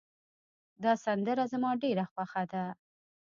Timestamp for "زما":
1.51-1.71